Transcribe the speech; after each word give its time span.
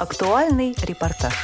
Актуальный 0.00 0.74
репортаж. 0.82 1.34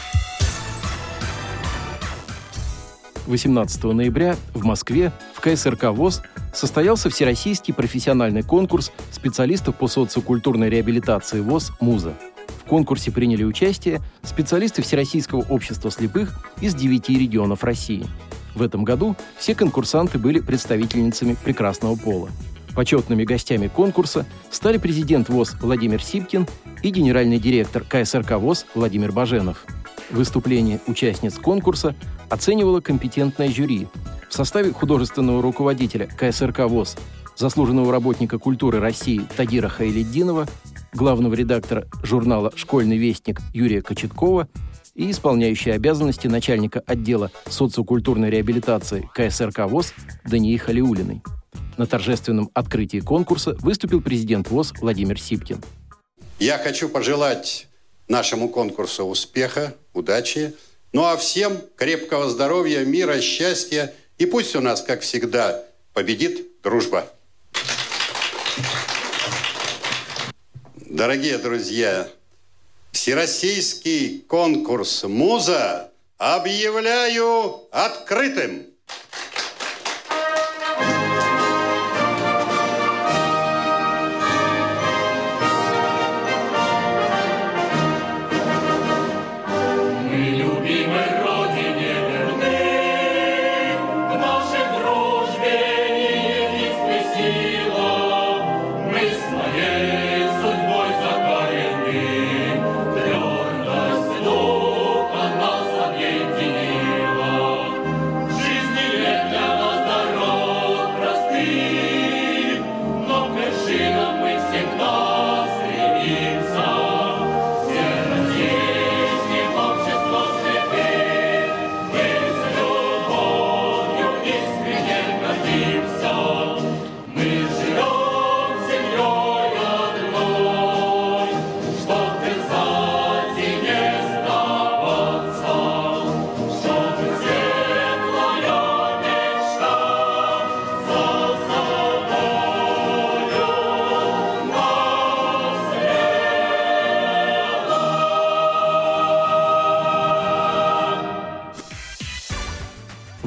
18 3.27 3.85
ноября 3.85 4.35
в 4.54 4.64
Москве 4.64 5.12
в 5.35 5.43
КСРК 5.43 5.90
ВОЗ 5.90 6.22
состоялся 6.54 7.11
Всероссийский 7.11 7.74
профессиональный 7.74 8.42
конкурс 8.42 8.92
специалистов 9.12 9.77
по 9.77 9.88
социокультурной 9.88 10.71
реабилитации 10.71 11.40
ВОЗ 11.40 11.72
«Муза». 11.80 12.14
В 12.64 12.64
конкурсе 12.64 13.11
приняли 13.11 13.45
участие 13.45 14.00
специалисты 14.23 14.80
Всероссийского 14.80 15.43
общества 15.50 15.91
слепых 15.91 16.43
из 16.62 16.75
девяти 16.75 17.18
регионов 17.18 17.62
России. 17.62 18.07
В 18.54 18.62
этом 18.62 18.84
году 18.84 19.16
все 19.36 19.54
конкурсанты 19.54 20.16
были 20.16 20.41
представительницами 20.41 21.36
прекрасного 21.45 21.95
пола. 21.95 22.30
Почетными 22.77 23.24
гостями 23.24 23.68
конкурса 23.68 24.27
стали 24.50 24.76
президент 24.76 25.30
ВОЗ 25.30 25.56
Владимир 25.62 26.02
Сипкин 26.02 26.46
и 26.82 26.90
генеральный 26.90 27.38
директор 27.38 27.82
КСРК 27.82 28.32
ВОЗ 28.32 28.66
Владимир 28.75 29.12
Баженов. 29.12 29.64
Выступление 30.11 30.79
участниц 30.86 31.39
конкурса 31.39 31.96
оценивало 32.28 32.82
компетентное 32.82 33.48
жюри 33.48 33.88
в 34.28 34.34
составе 34.34 34.72
художественного 34.72 35.40
руководителя 35.40 36.06
КСРК 36.06 36.60
ВОЗ, 36.68 36.98
заслуженного 37.34 37.90
работника 37.90 38.38
культуры 38.38 38.78
России 38.78 39.22
Тагира 39.38 39.68
Хайледдинова, 39.68 40.46
главного 40.92 41.32
редактора 41.32 41.86
журнала 42.02 42.52
«Школьный 42.56 42.98
вестник» 42.98 43.40
Юрия 43.54 43.80
Кочеткова 43.80 44.48
и 44.95 45.10
исполняющей 45.10 45.72
обязанности 45.72 46.26
начальника 46.26 46.82
отдела 46.86 47.30
социокультурной 47.48 48.28
реабилитации 48.28 49.08
КСРК 49.14 49.60
ВОЗ 49.66 49.95
Дании 50.26 50.58
Халиулиной. 50.58 51.22
На 51.77 51.87
торжественном 51.87 52.51
открытии 52.55 53.01
конкурса 53.01 53.55
выступил 53.60 54.01
президент 54.01 54.48
ВОЗ 54.51 54.73
Владимир 54.80 55.20
Сипкин. 55.20 55.62
Я 56.38 56.59
хочу 56.59 56.88
пожелать 56.88 57.66
нашему 58.09 58.48
конкурсу 58.48 59.05
успеха, 59.05 59.74
удачи, 59.92 60.55
ну 60.93 61.04
а 61.04 61.16
всем 61.16 61.59
крепкого 61.76 62.29
здоровья, 62.30 62.85
мира, 62.85 63.21
счастья. 63.21 63.93
И 64.19 64.27
пусть 64.27 64.57
у 64.57 64.61
нас, 64.61 64.83
как 64.83 65.03
всегда, 65.03 65.63
победит 65.93 66.63
дружба. 66.63 67.07
Дорогие 70.77 71.37
друзья, 71.37 72.09
Всероссийский 72.93 74.20
конкурс 74.27 75.05
«Муза» 75.05 75.93
объявляю 76.17 77.69
открытым. 77.70 78.67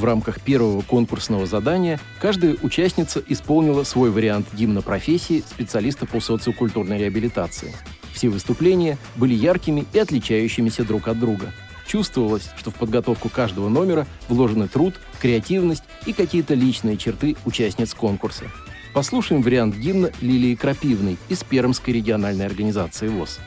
Рамках 0.10 0.42
первого 0.42 0.82
конкурсного 0.82 1.46
задания 1.46 2.00
каждая 2.20 2.58
участница 2.62 3.24
исполнила 3.28 3.84
свой 3.84 4.10
вариант 4.10 4.48
гимна 4.54 4.82
профессии 4.82 5.44
специалиста 5.48 6.06
по 6.06 6.20
социокультурной 6.20 6.98
реабилитации. 6.98 7.74
Все 8.14 8.30
выступления 8.30 8.98
были 9.16 9.34
яркими 9.34 9.86
и 9.94 10.00
отличающимися 10.00 10.84
друг 10.84 11.08
от 11.08 11.20
друга. 11.20 11.54
Чувствовалось, 11.88 12.50
что 12.58 12.72
в 12.72 12.76
подготовку 12.76 13.30
каждого 13.30 13.70
номера 13.70 14.08
вложены 14.28 14.68
труд, 14.68 14.96
креативность 15.20 15.84
и 16.06 16.14
какие-то 16.14 16.54
личные 16.56 16.98
черты 16.98 17.36
участниц 17.46 17.94
конкурса. 17.94 18.46
Послушаем 18.94 19.42
вариант 19.44 19.76
гимна 19.76 20.12
Лилии 20.22 20.56
Крапивной 20.56 21.18
из 21.30 21.44
Пермской 21.44 21.94
региональной 21.94 22.46
организации 22.46 23.08
ВОЗ. 23.08 23.40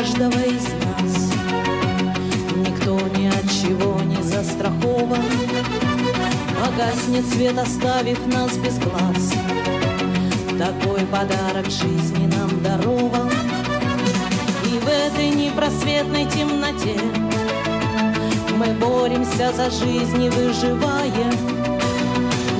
Каждого 0.00 0.40
из 0.40 0.64
нас. 0.64 1.30
Никто 2.56 2.98
ни 3.18 3.26
от 3.26 3.50
чего 3.50 4.00
не 4.00 4.22
застрахован. 4.22 5.22
Погаснет 6.58 7.26
свет, 7.26 7.58
оставив 7.58 8.18
нас 8.28 8.56
без 8.56 8.78
глаз. 8.78 9.34
Такой 10.58 11.04
подарок 11.06 11.66
жизни 11.66 12.30
нам 12.34 12.62
дарован. 12.62 13.30
И 14.72 14.78
в 14.78 14.88
этой 14.88 15.30
непросветной 15.30 16.24
темноте 16.24 16.98
Мы 18.56 18.72
боремся 18.74 19.52
за 19.52 19.68
жизнь 19.70 20.22
и 20.22 20.30
выживаем 20.30 21.34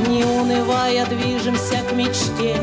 не 0.09 0.25
унывая, 0.25 1.07
движемся 1.07 1.79
к 1.89 1.93
мечте. 1.93 2.57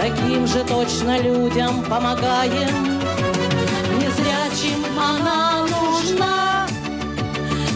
Таким 0.00 0.46
же 0.46 0.62
точно 0.64 1.18
людям 1.18 1.82
помогаем. 1.84 2.95
Незрячим 4.66 4.98
она 4.98 5.62
нужна, 5.62 6.66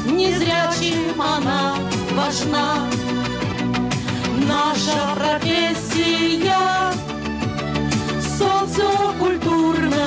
незрячим 0.07 1.23
она 1.23 1.77
важна. 2.13 2.89
Наша 4.49 5.15
профессия 5.15 6.93
социокультурная. 8.21 10.01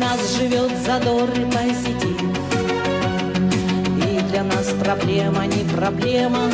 нас 0.00 0.36
живет 0.36 0.72
задор 0.84 1.28
проблема 4.94 5.46
не 5.46 5.62
проблема. 5.72 6.50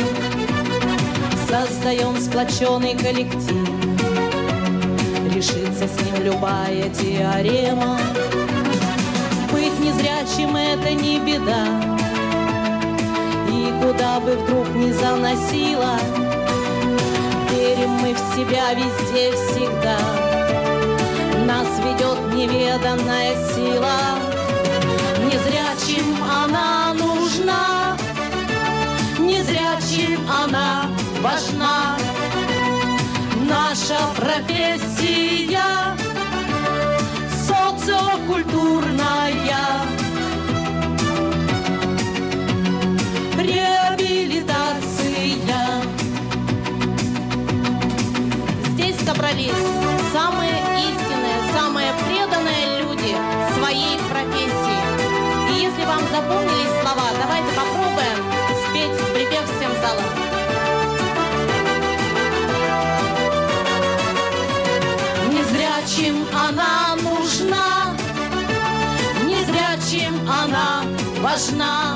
Создаем 1.49 2.15
сплоченный 2.19 2.95
коллектив. 2.95 3.67
Решится 5.33 5.87
с 5.87 6.01
ним 6.03 6.23
любая 6.23 6.87
теорема. 6.89 7.97
Быть 9.51 9.79
незрячим— 9.79 10.55
это 10.55 10.93
не 10.93 11.19
беда. 11.19 11.65
И 13.49 13.73
куда 13.81 14.19
бы 14.19 14.33
вдруг 14.35 14.67
ни 14.75 14.91
заносило, 14.91 15.97
Верим 17.51 17.89
мы 18.01 18.13
в 18.13 18.19
себя 18.35 18.73
везде 18.73 19.31
всегда 19.31 19.97
нас 21.45 21.67
ведет 21.79 22.33
неведанная 22.35 23.33
сила. 23.53 23.97
Незрячим 25.25 26.15
она 26.23 26.66
важна 31.21 31.97
наша 33.49 33.97
профессия 34.15 35.61
социокультурная. 37.47 39.57
Реабилитация. 43.37 45.81
Здесь 48.71 48.97
собрались 49.05 49.51
самые 50.11 50.59
истинные, 50.79 51.39
самые 51.57 51.93
преданные 52.05 52.81
люди 52.81 53.15
своей 53.57 53.97
профессии. 54.09 54.81
И 55.51 55.53
если 55.61 55.85
вам 55.85 56.01
запомнились 56.11 56.75
слова, 56.81 57.07
давайте 57.21 57.49
попробуем 57.55 58.19
спеть 58.69 58.97
припев 59.13 59.45
всем 59.45 59.71
залом. 59.81 60.26
Важна. 71.37 71.95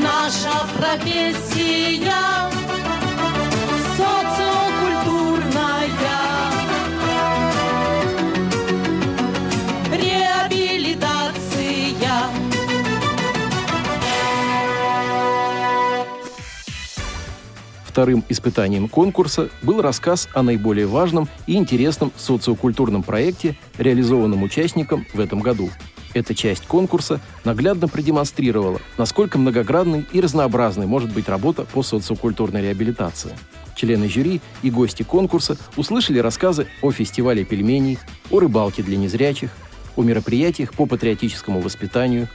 Наша 0.00 0.52
профессия 0.78 1.80
Вторым 17.84 18.24
испытанием 18.28 18.88
конкурса 18.88 19.50
был 19.62 19.82
рассказ 19.82 20.28
о 20.32 20.42
наиболее 20.42 20.86
важном 20.86 21.28
и 21.46 21.56
интересном 21.56 22.12
социокультурном 22.16 23.02
проекте, 23.02 23.56
реализованном 23.78 24.44
участникам 24.44 25.04
в 25.12 25.18
этом 25.18 25.40
году. 25.40 25.70
Эта 26.12 26.34
часть 26.34 26.66
конкурса 26.66 27.20
наглядно 27.44 27.86
продемонстрировала, 27.88 28.80
насколько 28.98 29.38
многогранной 29.38 30.06
и 30.12 30.20
разнообразной 30.20 30.86
может 30.86 31.12
быть 31.12 31.28
работа 31.28 31.64
по 31.64 31.82
социокультурной 31.82 32.62
реабилитации. 32.62 33.36
Члены 33.76 34.08
жюри 34.08 34.40
и 34.62 34.70
гости 34.70 35.02
конкурса 35.02 35.56
услышали 35.76 36.18
рассказы 36.18 36.66
о 36.82 36.90
фестивале 36.90 37.44
пельменей, 37.44 37.98
о 38.30 38.40
рыбалке 38.40 38.82
для 38.82 38.96
незрячих, 38.96 39.50
о 39.96 40.02
мероприятиях 40.02 40.74
по 40.74 40.86
патриотическому 40.86 41.60
воспитанию, 41.60 42.28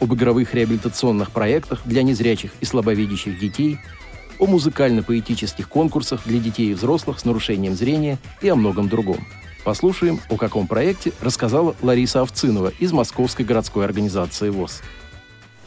об 0.00 0.12
игровых 0.14 0.54
реабилитационных 0.54 1.30
проектах 1.30 1.80
для 1.84 2.02
незрячих 2.02 2.52
и 2.60 2.64
слабовидящих 2.64 3.38
детей– 3.38 3.78
о 4.42 4.46
музыкально-поэтических 4.46 5.68
конкурсах 5.68 6.22
для 6.26 6.40
детей 6.40 6.72
и 6.72 6.74
взрослых 6.74 7.20
с 7.20 7.24
нарушением 7.24 7.74
зрения 7.74 8.18
и 8.40 8.48
о 8.48 8.56
многом 8.56 8.88
другом. 8.88 9.24
Послушаем, 9.64 10.20
о 10.28 10.36
каком 10.36 10.66
проекте 10.66 11.12
рассказала 11.20 11.76
Лариса 11.82 12.22
Овцинова 12.22 12.72
из 12.80 12.92
Московской 12.92 13.44
городской 13.44 13.84
организации 13.84 14.50
ВОЗ. 14.50 14.82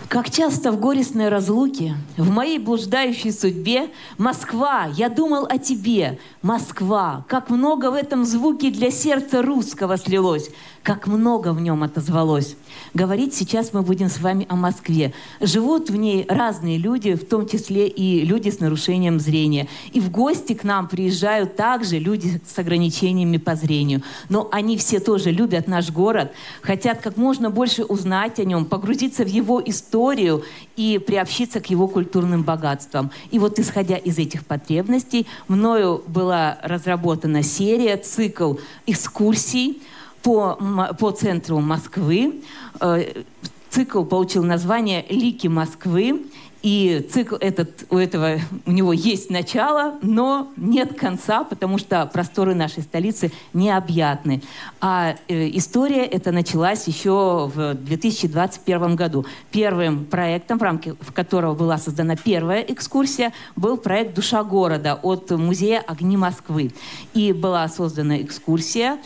Как 0.10 0.30
часто 0.30 0.72
в 0.72 0.80
горестной 0.80 1.30
разлуке, 1.30 1.96
в 2.18 2.30
моей 2.30 2.60
блуждающей 2.60 3.32
судьбе, 3.32 3.90
Москва, 4.18 4.88
я 4.94 5.10
думал 5.10 5.46
о 5.46 5.58
тебе, 5.58 6.20
Москва, 6.42 7.26
как 7.28 7.50
много 7.50 7.90
в 7.90 7.96
этом 7.96 8.24
звуке 8.24 8.70
для 8.70 8.92
сердца 8.92 9.42
русского 9.42 9.98
слилось, 9.98 10.52
как 10.86 11.08
много 11.08 11.52
в 11.52 11.60
нем 11.60 11.82
отозвалось. 11.82 12.56
Говорить 12.94 13.34
сейчас 13.34 13.74
мы 13.74 13.82
будем 13.82 14.08
с 14.08 14.20
вами 14.20 14.46
о 14.50 14.56
Москве. 14.56 15.14
Живут 15.42 15.90
в 15.90 15.96
ней 15.96 16.28
разные 16.30 16.78
люди, 16.78 17.16
в 17.16 17.26
том 17.28 17.48
числе 17.48 17.88
и 17.88 18.24
люди 18.24 18.52
с 18.52 18.60
нарушением 18.60 19.20
зрения. 19.20 19.68
И 19.94 20.00
в 20.00 20.12
гости 20.12 20.54
к 20.54 20.64
нам 20.64 20.88
приезжают 20.88 21.56
также 21.56 21.98
люди 21.98 22.40
с 22.48 22.60
ограничениями 22.60 23.38
по 23.38 23.56
зрению. 23.56 24.04
Но 24.30 24.48
они 24.52 24.78
все 24.78 25.00
тоже 25.00 25.32
любят 25.32 25.68
наш 25.68 25.90
город, 25.90 26.32
хотят 26.62 27.02
как 27.02 27.18
можно 27.18 27.50
больше 27.50 27.84
узнать 27.84 28.40
о 28.40 28.44
нем, 28.44 28.66
погрузиться 28.66 29.24
в 29.24 29.28
его 29.28 29.60
историю 29.66 30.44
и 30.76 31.00
приобщиться 31.00 31.62
к 31.62 31.66
его 31.72 31.88
культурным 31.88 32.44
богатствам. 32.44 33.10
И 33.32 33.40
вот 33.40 33.58
исходя 33.58 33.98
из 33.98 34.20
этих 34.20 34.46
потребностей, 34.46 35.26
мною 35.48 36.04
была 36.06 36.60
разработана 36.62 37.42
серия, 37.42 37.98
цикл 37.98 38.58
экскурсий, 38.86 39.82
по, 40.26 40.58
по 41.00 41.12
центру 41.12 41.60
Москвы. 41.60 42.42
Э, 42.82 43.24
цикл 43.70 44.04
получил 44.04 44.44
название 44.44 45.06
«Лики 45.08 45.48
Москвы». 45.48 46.26
И 46.64 47.08
цикл 47.14 47.36
этот, 47.36 47.86
у 47.92 47.98
этого, 47.98 48.40
у 48.66 48.72
него 48.72 48.92
есть 48.92 49.30
начало, 49.30 50.00
но 50.02 50.52
нет 50.58 51.00
конца, 51.00 51.44
потому 51.44 51.78
что 51.78 52.08
просторы 52.08 52.56
нашей 52.56 52.82
столицы 52.82 53.32
необъятны. 53.54 54.42
А 54.82 55.16
э, 55.28 55.50
история 55.54 56.06
эта 56.06 56.32
началась 56.32 56.88
еще 56.88 57.52
в 57.54 57.76
2021 57.76 58.96
году. 58.96 59.28
Первым 59.52 60.06
проектом, 60.06 60.58
в 60.58 60.64
рамках 60.64 60.96
которого 61.14 61.54
была 61.54 61.78
создана 61.78 62.16
первая 62.16 62.62
экскурсия, 62.62 63.32
был 63.56 63.78
проект 63.78 64.16
«Душа 64.16 64.44
города» 64.44 65.00
от 65.04 65.30
музея 65.30 65.84
«Огни 65.86 66.18
Москвы». 66.18 66.72
И 67.14 67.32
была 67.32 67.68
создана 67.68 68.20
экскурсия 68.24 68.98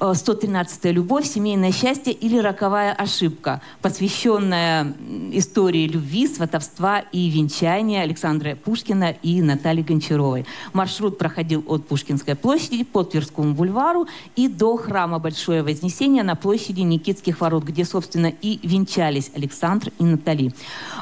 113-я 0.00 0.92
любовь, 0.92 1.26
семейное 1.26 1.72
счастье 1.72 2.12
или 2.12 2.38
роковая 2.38 2.92
ошибка, 2.92 3.60
посвященная 3.82 4.94
истории 5.32 5.86
любви, 5.86 6.26
сватовства 6.26 7.00
и 7.00 7.30
венчания 7.30 8.02
Александра 8.02 8.54
Пушкина 8.54 9.10
и 9.22 9.40
Натальи 9.42 9.82
Гончаровой. 9.82 10.46
Маршрут 10.72 11.18
проходил 11.18 11.64
от 11.66 11.86
Пушкинской 11.86 12.34
площади 12.34 12.84
по 12.84 13.02
Тверскому 13.02 13.54
бульвару 13.54 14.06
и 14.34 14.48
до 14.48 14.76
храма 14.76 15.18
Большое 15.18 15.62
Вознесение 15.62 16.22
на 16.22 16.34
площади 16.34 16.80
Никитских 16.80 17.40
ворот, 17.40 17.64
где, 17.64 17.84
собственно, 17.84 18.26
и 18.26 18.58
венчались 18.66 19.30
Александр 19.34 19.92
и 19.98 20.04
Натали. 20.04 20.52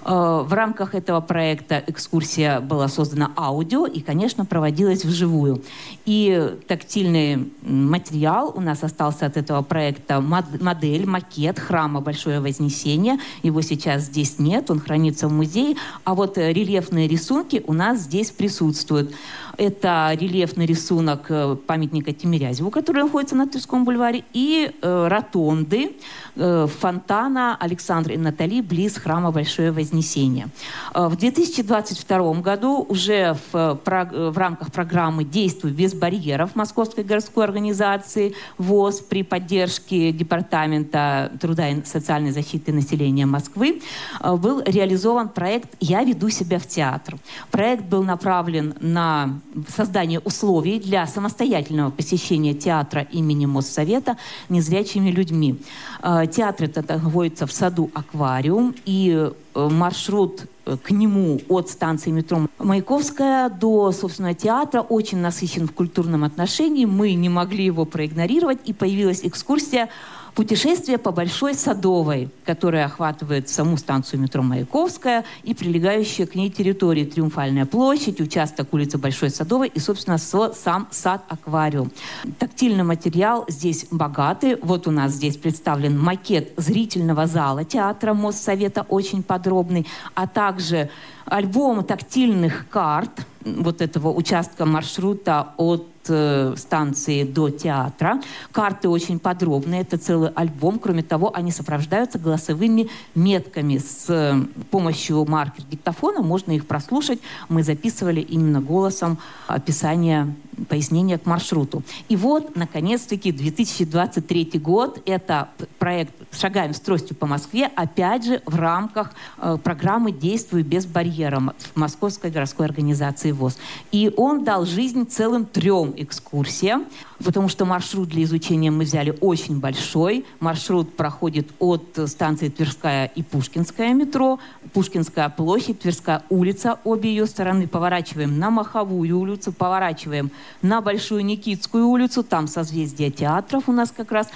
Э, 0.05 0.43
в 0.45 0.53
рамках 0.53 0.95
этого 0.95 1.21
проекта 1.21 1.83
экскурсия 1.87 2.61
была 2.61 2.89
создана 2.89 3.33
аудио 3.37 3.87
и, 3.87 4.01
конечно, 4.01 4.45
проводилась 4.45 5.05
вживую. 5.05 5.63
И 6.05 6.57
тактильный 6.69 7.53
материал 7.63 8.53
у 8.55 8.61
нас 8.61 8.84
остался 8.85 9.27
от 9.27 9.37
этого 9.37 9.63
проекта 9.63 10.21
модель, 10.21 11.07
макет 11.07 11.59
храма 11.59 12.01
Большое 12.01 12.41
Вознесение. 12.41 13.19
Его 13.43 13.63
сейчас 13.63 14.05
здесь 14.05 14.39
нет, 14.39 14.71
он 14.71 14.81
хранится 14.81 15.29
в 15.29 15.33
музее. 15.33 15.77
А 16.05 16.15
вот 16.15 16.39
э, 16.39 16.53
рельефные 16.53 17.09
рисунки 17.09 17.63
у 17.67 17.73
нас 17.73 18.01
здесь 18.01 18.31
присутствуют. 18.31 19.15
Это 19.57 20.11
рельефный 20.19 20.67
рисунок 20.67 21.27
э, 21.29 21.57
памятника 21.67 22.13
Тимирязеву, 22.13 22.71
который 22.71 23.05
находится 23.05 23.37
на 23.37 23.47
Тверском 23.47 23.85
бульваре, 23.85 24.25
и 24.33 24.73
э, 24.81 25.09
ротонды 25.09 25.93
э, 26.37 26.67
фонтана 26.81 27.57
Александра 27.57 28.15
и 28.15 28.17
Натали 28.17 28.61
близ 28.61 28.97
храма 28.97 29.31
Большое 29.31 29.71
Вознесение. 29.71 30.49
Э, 30.95 31.07
в 31.09 31.17
2022 31.17 32.35
году 32.35 32.85
уже 32.89 33.37
в, 33.53 33.81
в 33.85 34.39
рамках 34.39 34.73
программы 34.73 35.25
«Действуй 35.25 35.71
без 35.71 35.95
барьеров» 35.95 36.57
Московской 36.57 37.05
городской 37.05 37.45
организации 37.45 38.35
ВОЗ 38.59 39.01
при 39.01 39.23
поддержке 39.23 40.13
Департамента 40.13 41.33
труда 41.41 41.69
и 41.69 41.85
социальной 41.85 42.33
защиты 42.33 42.73
населения 42.73 43.27
Москвы 43.27 43.83
был 44.23 44.63
реализован 44.65 45.29
проект 45.29 45.77
«Я 45.81 46.03
веду 46.03 46.29
себя 46.31 46.59
в 46.59 46.67
театр». 46.67 47.17
Проект 47.51 47.85
был 47.85 48.03
направлен 48.03 48.75
на 48.81 49.41
создание 49.69 50.21
условий 50.21 50.79
для 50.79 51.07
самостоятельного 51.07 51.91
посещения 51.91 52.55
театра 52.55 53.03
имени 53.03 53.47
Моссовета 53.47 54.17
незрячими 54.49 55.11
людьми. 55.11 55.57
Э, 56.03 56.27
театр 56.31 56.67
этот 56.67 56.89
находится 56.89 57.47
в 57.47 57.53
саду 57.53 57.91
«Аквариум», 57.95 58.75
и 58.85 59.31
э, 59.55 59.69
маршрут 59.69 60.47
э, 60.67 60.77
к 60.77 60.91
нему 60.91 61.41
от 61.49 61.69
станции 61.69 62.11
метро 62.11 62.47
Маяковская 62.59 63.49
до, 63.49 63.93
собственно, 63.93 64.35
театра 64.35 64.81
очень 64.81 65.19
насыщен 65.19 65.69
в 65.69 65.73
культурном 65.73 66.25
отношении. 66.25 66.85
Мы 66.85 67.15
не 67.15 67.29
могли 67.29 67.65
его 67.65 67.85
проигнорировать, 67.85 68.59
и 68.65 68.73
появилась 68.73 69.21
экскурсия 69.23 69.89
Путешествие 70.35 70.99
по 70.99 71.13
Большой 71.13 71.55
Садовой, 71.55 72.29
которая 72.45 72.87
охватывает 72.87 73.49
саму 73.49 73.77
станцию 73.77 74.21
метро 74.21 74.43
Маяковская 74.43 75.25
и 75.45 75.55
прилегающие 75.55 76.27
к 76.27 76.35
ней 76.35 76.51
территории 76.51 77.05
Триумфальная 77.05 77.67
площадь, 77.67 78.21
участок 78.21 78.75
улицы 78.75 78.99
Большой 78.99 79.31
Садовой 79.31 79.69
и, 79.69 79.79
собственно, 79.79 80.19
сам 80.19 80.89
сад-аквариум. 80.91 81.93
Тактильный 82.41 82.83
материал 82.83 83.45
здесь 83.47 83.87
богатый. 83.93 84.57
Вот 84.61 84.89
у 84.89 84.91
нас 84.91 85.13
здесь 85.13 85.37
представлен 85.37 85.97
макет 85.97 86.53
зрительного 86.57 87.29
зала 87.29 87.65
театра 87.65 88.13
Моссовета, 88.13 88.85
очень 88.89 89.23
подробный, 89.23 89.87
а 90.15 90.27
также 90.27 90.91
альбом 91.27 91.85
тактильных 91.85 92.69
карт 92.69 93.25
вот 93.45 93.81
этого 93.81 94.13
участка 94.13 94.67
маршрута 94.67 95.51
от 95.59 95.94
Э, 96.09 96.55
станции 96.57 97.25
до 97.25 97.49
театра. 97.49 98.21
Карты 98.53 98.89
очень 98.89 99.19
подробные, 99.19 99.81
это 99.81 99.97
целый 99.97 100.31
альбом. 100.31 100.79
Кроме 100.79 101.03
того, 101.03 101.35
они 101.35 101.51
сопровождаются 101.51 102.19
голосовыми 102.19 102.91
метками. 103.15 103.79
С 103.79 104.07
э, 104.09 104.35
помощью 104.71 105.25
маркер-диктофона 105.25 106.23
можно 106.23 106.53
их 106.53 106.67
прослушать. 106.67 107.21
Мы 107.49 107.63
записывали 107.63 108.21
именно 108.21 108.61
голосом 108.61 109.19
описание 109.47 110.35
пояснения 110.69 111.19
к 111.19 111.27
маршруту. 111.27 111.83
И 112.09 112.17
вот, 112.17 112.57
наконец-таки, 112.57 113.33
2023 113.33 114.53
год. 114.55 115.03
Это 115.07 115.49
проект 115.79 116.15
«Шагаем 116.33 116.75
с 116.75 116.81
тростью 116.81 117.17
по 117.17 117.27
Москве», 117.27 117.71
опять 117.75 118.25
же, 118.25 118.43
в 118.47 118.57
рамках 118.57 119.13
э, 119.39 119.57
программы 119.63 120.13
«Действуй 120.13 120.63
без 120.63 120.87
барьеров» 120.87 121.55
Московской 121.75 122.31
городской 122.31 122.67
организации 122.67 123.33
ВОЗ. 123.33 123.59
И 123.91 124.13
он 124.17 124.45
дал 124.45 124.67
жизнь 124.67 125.07
целым 125.07 125.47
трем 125.47 125.94
трем 125.95 126.05
экскурсиям, 126.05 126.87
потому 127.25 127.49
что 127.49 127.65
маршрут 127.65 128.09
для 128.09 128.25
изучения 128.25 128.71
мы 128.71 128.85
взяли 128.85 129.17
очень 129.21 129.61
большой. 129.61 130.25
Маршрут 130.41 130.97
проходит 130.97 131.49
от 131.59 131.99
станции 132.07 132.49
Тверская 132.49 133.07
и 133.07 133.23
Пушкинская 133.23 133.95
метро, 133.95 134.39
Пушкинская 134.73 135.29
площадь, 135.29 135.81
Тверская 135.81 136.23
улица, 136.29 136.79
обе 136.85 137.11
ее 137.11 137.27
стороны. 137.27 137.67
Поворачиваем 137.67 138.39
на 138.39 138.51
Маховую 138.51 139.19
улицу, 139.19 139.53
поворачиваем 139.53 140.31
на 140.63 140.81
Большую 140.81 141.25
Никитскую 141.25 141.87
улицу, 141.87 142.23
там 142.23 142.49
созвездие 142.49 143.11
театров 143.11 143.69
у 143.69 143.73
нас 143.73 143.93
как 143.97 144.13
раз 144.13 144.29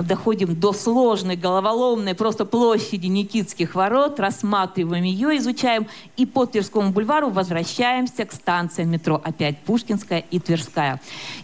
доходим 0.00 0.58
до 0.58 0.72
сложной, 0.72 1.36
головоломной 1.36 2.14
просто 2.14 2.44
площади 2.46 3.06
Никитских 3.06 3.74
ворот, 3.74 4.18
рассматриваем 4.18 5.04
ее, 5.04 5.36
изучаем, 5.36 5.86
и 6.16 6.24
по 6.24 6.46
Тверскому 6.46 6.92
бульвару 6.92 7.28
возвращаемся 7.28 8.24
к 8.24 8.32
станциям 8.32 8.90
метро. 8.90 9.20
Опять 9.22 9.58
Пушкинская 9.60 10.24
и 10.30 10.38
Тверская. 10.38 11.00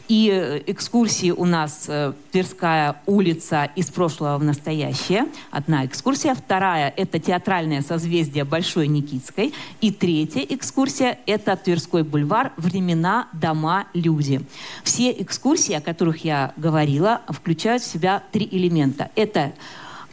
И 0.08 0.30
э, 0.32 0.62
экскурсии 0.66 1.30
у 1.30 1.44
нас 1.44 1.84
э, 1.88 2.12
Тверская 2.32 2.96
улица 3.06 3.70
из 3.76 3.90
прошлого 3.90 4.38
в 4.38 4.44
настоящее. 4.44 5.26
Одна 5.50 5.84
экскурсия. 5.84 6.34
Вторая– 6.34 6.92
это 6.96 7.18
театральное 7.18 7.82
созвездие 7.82 8.44
Большой 8.44 8.88
Никитской. 8.88 9.52
И 9.80 9.90
третья 9.90 10.40
экскурсия– 10.40 11.18
это 11.26 11.56
Тверской 11.56 12.04
бульвар 12.04 12.52
«Времена, 12.56 13.28
дома, 13.32 13.86
люди». 13.92 14.40
Все 14.82 15.10
экскурсии, 15.10 15.74
о 15.74 15.80
которых 15.80 16.24
я 16.24 16.52
говорила, 16.56 17.20
включают 17.28 17.82
в 17.82 17.86
себя 17.86 18.22
три 18.32 18.48
элемента. 18.50 19.10
Это 19.14 19.52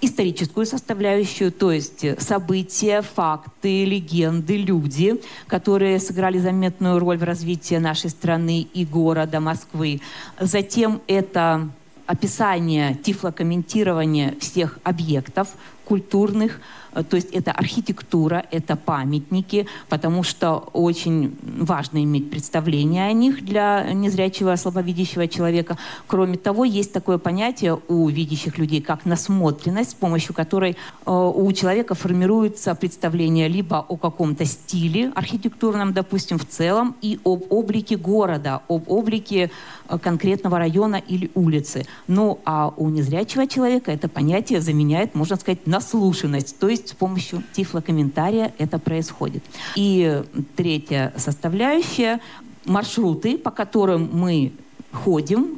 историческую 0.01 0.65
составляющую, 0.65 1.51
то 1.51 1.71
есть 1.71 2.05
события, 2.21 3.01
факты, 3.01 3.85
легенды, 3.85 4.57
люди, 4.57 5.21
которые 5.47 5.99
сыграли 5.99 6.37
заметную 6.37 6.99
роль 6.99 7.17
в 7.17 7.23
развитии 7.23 7.75
нашей 7.75 8.09
страны 8.09 8.61
и 8.61 8.85
города 8.85 9.39
Москвы. 9.39 10.01
Затем 10.39 11.01
это 11.07 11.69
описание, 12.05 12.95
тифлокомментирование 12.95 14.35
всех 14.39 14.79
объектов 14.83 15.49
культурных, 15.85 16.59
Э, 16.59 16.84
то 17.03 17.15
есть 17.15 17.31
это 17.31 17.51
архитектура, 17.51 18.45
это 18.51 18.75
памятники, 18.75 19.67
потому 19.89 20.23
что 20.23 20.69
очень 20.73 21.35
важно 21.43 22.03
иметь 22.03 22.29
представление 22.29 23.07
о 23.07 23.13
них 23.13 23.43
для 23.43 23.91
незрячего, 23.93 24.55
слабовидящего 24.55 25.27
человека. 25.27 25.77
Кроме 26.07 26.37
того, 26.37 26.65
есть 26.65 26.93
такое 26.93 27.17
понятие 27.17 27.79
у 27.87 28.07
видящих 28.07 28.57
людей, 28.57 28.81
как 28.81 29.05
насмотренность, 29.05 29.91
с 29.91 29.93
помощью 29.93 30.33
которой 30.33 30.71
э, 30.71 31.11
у 31.11 31.51
человека 31.51 31.95
формируется 31.95 32.75
представление 32.75 33.47
либо 33.47 33.85
о 33.87 33.97
каком-то 33.97 34.45
стиле 34.45 35.11
архитектурном, 35.15 35.93
допустим, 35.93 36.37
в 36.37 36.45
целом, 36.45 36.95
и 37.01 37.19
об 37.23 37.43
облике 37.49 37.97
города, 37.97 38.61
об 38.67 38.89
облике 38.89 39.51
э, 39.89 39.97
конкретного 39.99 40.59
района 40.59 41.01
или 41.07 41.29
улицы. 41.35 41.85
Ну, 42.07 42.39
а 42.45 42.73
у 42.77 42.89
незрячего 42.89 43.47
человека 43.47 43.91
это 43.91 44.07
понятие 44.07 44.61
заменяет, 44.61 45.15
можно 45.15 45.35
сказать, 45.35 45.67
наслушанность, 45.67 46.57
то 46.59 46.69
есть 46.69 46.84
есть 46.85 46.89
с 46.89 46.93
помощью 46.93 47.43
тифлокомментария 47.53 48.53
это 48.57 48.79
происходит. 48.79 49.43
И 49.75 50.23
третья 50.55 51.13
составляющая– 51.17 52.19
маршруты, 52.65 53.37
по 53.37 53.51
которым 53.51 54.09
мы 54.11 54.51
ходим, 54.95 55.57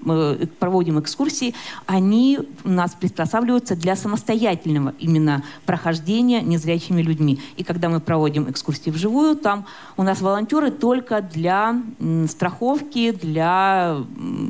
проводим 0.60 1.00
экскурсии, 1.00 1.54
они 1.86 2.40
у 2.64 2.70
нас 2.70 2.96
приспосабливаются 3.00 3.76
для 3.76 3.96
самостоятельного 3.96 4.94
именно 5.00 5.44
прохождения 5.66 6.42
незрячими 6.42 7.02
людьми. 7.02 7.40
И 7.56 7.64
когда 7.64 7.88
мы 7.88 8.00
проводим 8.02 8.50
экскурсии 8.50 8.90
вживую, 8.90 9.36
там 9.36 9.66
у 9.96 10.04
нас 10.04 10.22
волонтеры 10.22 10.72
только 10.72 11.22
для 11.22 11.82
страховки, 12.28 13.12
для 13.12 13.98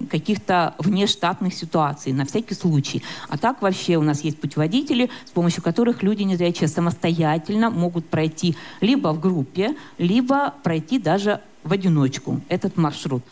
каких-то 0.09 0.73
внештатных 0.79 1.53
ситуаций, 1.53 2.13
на 2.13 2.25
всякий 2.25 2.55
случай. 2.55 3.03
А 3.29 3.37
так 3.37 3.61
вообще 3.61 3.97
у 3.97 4.03
нас 4.03 4.21
есть 4.21 4.39
путеводители, 4.39 5.09
с 5.25 5.31
помощью 5.31 5.61
которых 5.61 6.01
люди 6.01 6.23
незрячие 6.23 6.67
самостоятельно 6.67 7.69
могут 7.69 8.07
пройти 8.07 8.55
либо 8.81 9.09
в 9.09 9.19
группе, 9.19 9.75
либо 9.97 10.53
пройти 10.63 10.99
даже 10.99 11.41
в 11.63 11.73
одиночку 11.73 12.39
этот 12.47 12.77
маршрут. 12.77 13.23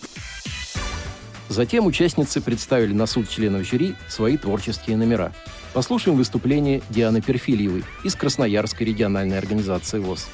Затем 1.47 1.85
участницы 1.85 2.41
представили 2.41 2.93
на 2.93 3.05
суд 3.05 3.29
членов 3.29 3.67
жюри 3.67 3.95
свои 4.07 4.37
творческие 4.37 4.97
номера. 4.97 5.31
Послушаем 5.73 6.17
выступление 6.17 6.81
Дианы 6.89 7.21
Перфильевой 7.21 7.83
из 8.03 8.15
Красноярской 8.15 8.87
региональной 8.87 9.37
организации 9.37 9.99
ВОЗ. 9.99 10.27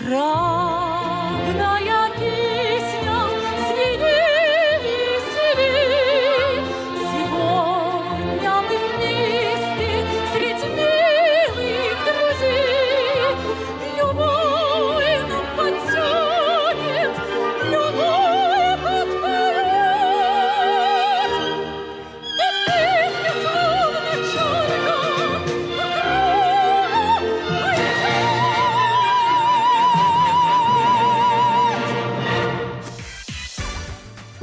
grau. 0.00 0.59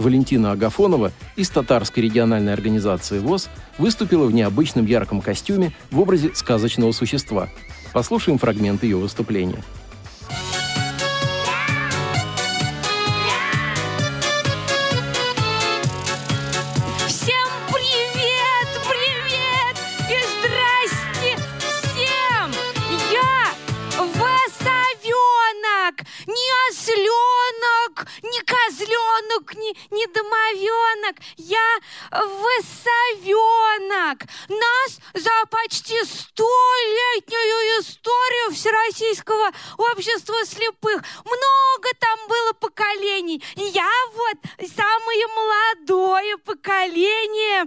Валентина 0.07 0.53
Агафонова 0.53 1.11
из 1.35 1.49
татарской 1.49 2.01
региональной 2.01 2.53
организации 2.53 3.19
ВОЗ 3.19 3.49
выступила 3.77 4.25
в 4.25 4.33
необычном 4.33 4.85
ярком 4.85 5.19
костюме 5.19 5.73
в 5.91 5.99
образе 5.99 6.31
сказочного 6.33 6.93
существа. 6.93 7.49
Послушаем 7.91 8.37
фрагмент 8.37 8.83
ее 8.83 8.95
выступления. 8.95 9.61
Не 29.55 30.07
домовенок, 30.07 31.17
я 31.37 31.79
высовенок. 32.11 33.67
Нас 34.49 34.99
за 35.13 35.45
почти 35.49 35.97
столетнюю 36.03 37.81
историю 37.81 38.53
Всероссийского 38.53 39.51
общества 39.77 40.45
слепых 40.45 41.03
много 41.25 41.89
там 41.99 42.27
было 42.27 42.53
поколений. 42.53 43.43
Я 43.55 43.91
вот 44.13 44.37
самое 44.69 45.27
молодое 45.35 46.37
поколение 46.37 47.65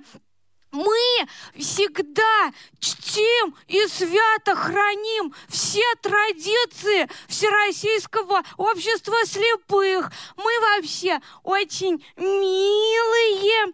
мы 0.73 1.27
всегда 1.57 2.53
чтим 2.79 3.55
и 3.67 3.87
свято 3.89 4.55
храним 4.55 5.33
все 5.49 5.83
традиции 6.00 7.09
Всероссийского 7.29 8.43
общества 8.57 9.17
слепых. 9.25 10.12
Мы 10.37 10.50
вообще 10.61 11.19
очень 11.43 12.05
милые 12.17 13.73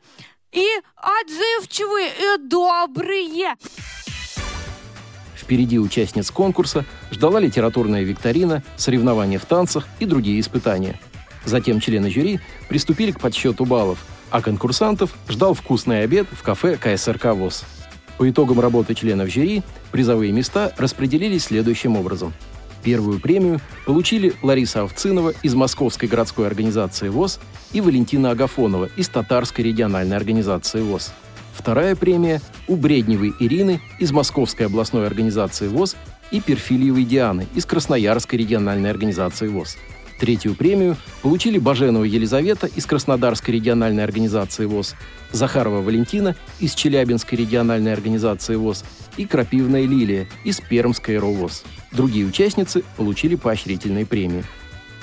и 0.52 0.66
отзывчивые 0.96 2.08
и 2.08 2.38
добрые. 2.38 3.54
Впереди 5.34 5.78
участниц 5.78 6.30
конкурса 6.30 6.84
ждала 7.12 7.38
литературная 7.38 8.02
викторина, 8.02 8.64
соревнования 8.76 9.38
в 9.38 9.44
танцах 9.44 9.86
и 10.00 10.06
другие 10.06 10.40
испытания. 10.40 10.98
Затем 11.44 11.78
члены 11.78 12.10
жюри 12.10 12.40
приступили 12.68 13.12
к 13.12 13.20
подсчету 13.20 13.64
баллов– 13.64 14.04
а 14.30 14.42
конкурсантов 14.42 15.14
ждал 15.28 15.54
вкусный 15.54 16.02
обед 16.02 16.26
в 16.30 16.42
кафе 16.42 16.76
КСРК 16.76 17.26
ВОЗ. 17.34 17.64
По 18.18 18.28
итогам 18.28 18.60
работы 18.60 18.94
членов 18.94 19.30
жюри 19.30 19.62
призовые 19.92 20.32
места 20.32 20.72
распределились 20.78 21.44
следующим 21.44 21.96
образом. 21.96 22.32
Первую 22.82 23.20
премию 23.20 23.60
получили 23.84 24.34
Лариса 24.42 24.82
Овцинова 24.82 25.32
из 25.42 25.54
Московской 25.54 26.08
городской 26.08 26.46
организации 26.46 27.08
ВОЗ 27.08 27.40
и 27.72 27.80
Валентина 27.80 28.30
Агафонова 28.30 28.88
из 28.96 29.08
Татарской 29.08 29.64
региональной 29.64 30.16
организации 30.16 30.80
ВОЗ. 30.80 31.12
Вторая 31.52 31.96
премия 31.96 32.40
у 32.68 32.76
Бредневой 32.76 33.34
Ирины 33.40 33.80
из 33.98 34.12
Московской 34.12 34.66
областной 34.66 35.06
организации 35.06 35.66
ВОЗ 35.68 35.96
и 36.30 36.40
Перфильевой 36.40 37.04
Дианы 37.04 37.48
из 37.54 37.66
Красноярской 37.66 38.38
региональной 38.38 38.90
организации 38.90 39.48
ВОЗ. 39.48 39.76
Третью 40.18 40.54
премию 40.54 40.96
получили 41.22 41.58
Баженова 41.58 42.04
Елизавета 42.04 42.66
из 42.66 42.86
Краснодарской 42.86 43.54
региональной 43.54 44.02
организации 44.02 44.64
ВОЗ, 44.64 44.94
Захарова 45.32 45.82
Валентина 45.82 46.34
из 46.58 46.74
Челябинской 46.74 47.36
региональной 47.38 47.92
организации 47.92 48.54
ВОЗ 48.54 48.84
и 49.18 49.26
Крапивная 49.26 49.82
Лилия 49.86 50.26
из 50.44 50.60
Пермской 50.60 51.18
РОВОЗ. 51.18 51.64
Другие 51.92 52.24
участницы 52.24 52.82
получили 52.96 53.34
поощрительные 53.34 54.06
премии. 54.06 54.44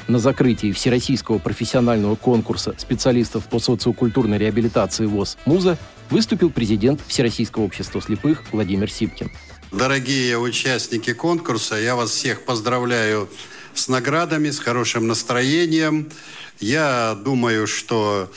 На 0.08 0.20
закрытии 0.20 0.72
Всероссийского 0.72 1.38
профессионального 1.38 2.16
конкурса 2.16 2.76
специалистов 2.78 3.46
по 3.46 3.60
социокультурной 3.60 4.38
реабилитации 4.38 5.06
ВОЗ 5.06 5.38
«Муза» 5.46 5.78
выступил 6.10 6.50
президент 6.50 7.00
Всероссийского 7.08 7.64
общества 7.64 8.02
слепых 8.02 8.44
Владимир 8.52 8.92
Сипкин. 8.92 9.32
Дорогие 9.72 10.38
участники 10.38 11.14
конкурса, 11.14 11.76
я 11.76 11.96
вас 11.96 12.12
всех 12.12 12.44
поздравляю 12.44 13.30
с 13.74 13.88
наградами, 13.88 14.50
с 14.50 14.60
хорошим 14.60 15.08
настроением. 15.08 16.12
Я 16.60 17.18
думаю, 17.24 17.68
что 17.68 18.32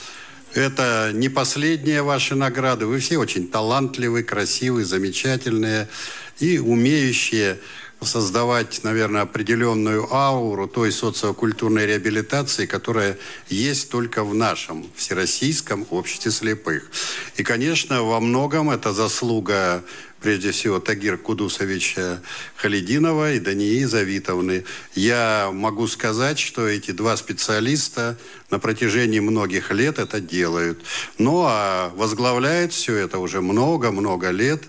это 0.54 1.10
не 1.12 1.28
последняя 1.28 2.02
ваша 2.02 2.34
награда. 2.34 2.86
Вы 2.86 2.98
все 2.98 3.18
очень 3.18 3.48
талантливые, 3.48 4.24
красивые, 4.24 4.84
замечательные 4.86 5.88
и 6.38 6.58
умеющие 6.58 7.58
создавать, 8.02 8.80
наверное, 8.84 9.22
определенную 9.22 10.12
ауру 10.12 10.68
той 10.68 10.92
социокультурной 10.92 11.86
реабилитации, 11.86 12.66
которая 12.66 13.16
есть 13.48 13.90
только 13.90 14.22
в 14.22 14.34
нашем 14.34 14.86
Всероссийском 14.94 15.86
обществе 15.90 16.30
слепых. 16.30 16.90
И, 17.36 17.42
конечно, 17.42 18.02
во 18.02 18.20
многом 18.20 18.70
это 18.70 18.92
заслуга 18.92 19.82
прежде 20.26 20.50
всего 20.50 20.80
Тагир 20.80 21.18
Кудусовича 21.18 22.20
Халидинова 22.56 23.34
и 23.34 23.38
Дании 23.38 23.84
Завитовны. 23.84 24.64
Я 24.96 25.50
могу 25.52 25.86
сказать, 25.86 26.40
что 26.40 26.66
эти 26.66 26.90
два 26.90 27.16
специалиста 27.16 28.18
на 28.50 28.58
протяжении 28.58 29.20
многих 29.20 29.70
лет 29.70 30.00
это 30.00 30.20
делают. 30.20 30.82
Ну 31.18 31.44
а 31.46 31.92
возглавляет 31.94 32.72
все 32.72 32.96
это 32.96 33.20
уже 33.20 33.40
много-много 33.40 34.30
лет 34.30 34.64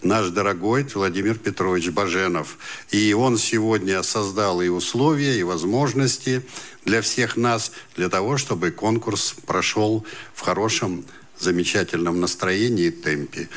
наш 0.00 0.28
дорогой 0.28 0.86
Владимир 0.94 1.36
Петрович 1.36 1.88
Баженов. 1.88 2.56
И 2.92 3.12
он 3.12 3.36
сегодня 3.36 4.04
создал 4.04 4.62
и 4.62 4.68
условия, 4.68 5.40
и 5.40 5.42
возможности 5.42 6.44
для 6.84 7.02
всех 7.02 7.36
нас, 7.36 7.72
для 7.96 8.08
того, 8.08 8.36
чтобы 8.36 8.70
конкурс 8.70 9.34
прошел 9.44 10.06
в 10.34 10.42
хорошем, 10.42 11.04
замечательном 11.40 12.20
настроении 12.20 12.86
и 12.86 12.90
темпе. 12.90 13.48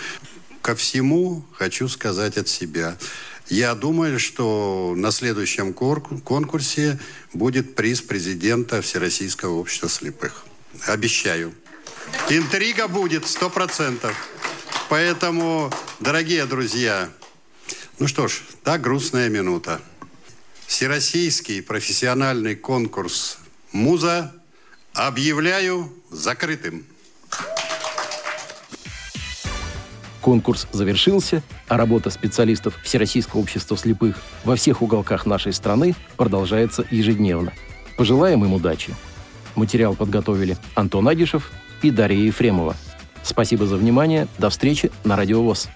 Ко 0.63 0.76
всему 0.76 1.43
хочу 1.58 1.89
сказать 1.89 2.38
от 2.38 2.47
себя. 2.47 2.97
Я 3.49 3.76
думаю, 3.76 4.17
что 4.17 4.93
на 4.95 5.12
следующем 5.12 5.73
конкурсе 5.73 6.97
будет 7.34 7.76
приз 7.76 8.02
президента 8.02 8.82
Всероссийского 8.82 9.56
общества 9.56 9.89
слепых. 9.89 10.45
Обещаю. 10.88 11.54
Интрига 12.30 12.88
будет, 12.88 13.28
сто 13.28 13.49
процентов. 13.49 14.15
Поэтому, 14.88 15.69
дорогие 15.99 16.45
друзья, 16.45 17.10
ну 17.99 18.08
что 18.08 18.30
ж, 18.30 18.41
та 18.63 18.78
грустная 18.78 19.28
минута. 19.28 19.82
Всероссийский 20.65 21.62
профессиональный 21.62 22.56
конкурс 22.56 23.38
«Муза» 23.73 24.34
объявляю 24.93 25.93
закрытым. 26.10 26.86
Конкурс 30.23 30.69
завершился, 30.71 31.43
а 31.67 31.75
работа 31.75 32.09
специалистов 32.09 32.79
Всероссийского 32.81 33.41
общества 33.41 33.75
слепых 33.77 34.15
во 34.45 34.55
всех 34.55 34.81
уголках 34.81 35.25
нашей 35.25 35.51
страны 35.51 35.95
продолжается 36.15 36.86
ежедневно. 36.89 37.51
Пожелаем 37.97 38.45
им 38.45 38.53
удачи. 38.53 38.95
Материал 39.55 39.95
подготовили 39.95 40.57
Антон 40.75 41.09
Агишев 41.09 41.51
и 41.81 41.91
Дарья 41.91 42.23
Ефремова. 42.23 42.77
Спасибо 43.21 43.65
за 43.65 43.75
внимание. 43.75 44.29
До 44.38 44.49
встречи 44.49 44.91
на 45.03 45.17
Радио 45.17 45.43
ВОЗ. 45.43 45.67